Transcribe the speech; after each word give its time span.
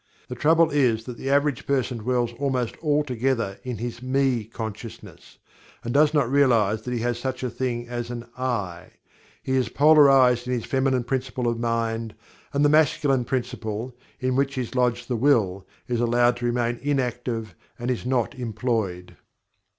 The 0.29 0.35
trouble 0.35 0.71
is 0.71 1.03
that 1.03 1.17
the 1.17 1.29
average 1.29 1.67
person 1.67 1.99
dwells 1.99 2.33
almost 2.39 2.75
altogether 2.81 3.59
in 3.63 3.77
his 3.77 4.01
"Me" 4.01 4.45
consciousness 4.45 5.37
and 5.83 5.93
does 5.93 6.11
not 6.11 6.27
realize 6.27 6.81
that 6.81 6.93
he 6.95 7.01
has 7.01 7.19
such 7.19 7.43
a 7.43 7.51
thing 7.51 7.87
as 7.87 8.09
an 8.09 8.25
"I." 8.35 8.93
He 9.43 9.51
is 9.51 9.69
polarized 9.69 10.47
in 10.47 10.53
his 10.53 10.65
Feminine 10.65 11.03
Principle 11.03 11.47
of 11.47 11.59
Mind, 11.59 12.15
and 12.51 12.65
the 12.65 12.67
Masculine 12.67 13.25
Principle, 13.25 13.95
in 14.19 14.35
which 14.35 14.57
is 14.57 14.73
lodged 14.73 15.07
the 15.07 15.15
Will, 15.15 15.67
is 15.87 15.99
allowed 16.01 16.35
to 16.37 16.47
remain 16.47 16.79
inactive 16.81 17.53
and 17.77 18.03
not 18.07 18.33
employed. 18.33 19.17